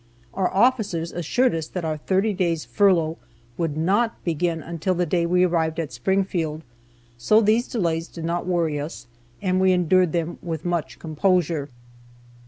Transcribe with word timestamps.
Our 0.33 0.51
officers 0.51 1.11
assured 1.11 1.53
us 1.53 1.67
that 1.67 1.85
our 1.85 1.97
thirty 1.97 2.33
days 2.33 2.65
furlough 2.65 3.19
would 3.55 3.77
not 3.77 4.23
begin 4.23 4.63
until 4.63 4.95
the 4.95 5.05
day 5.05 5.27
we 5.27 5.43
arrived 5.43 5.79
at 5.79 5.93
Springfield, 5.93 6.63
so 7.19 7.39
these 7.39 7.67
delays 7.67 8.07
did 8.07 8.25
not 8.25 8.47
worry 8.47 8.79
us, 8.79 9.05
and 9.43 9.61
we 9.61 9.73
endured 9.73 10.11
them 10.11 10.39
with 10.41 10.65
much 10.65 10.97
composure. 10.97 11.69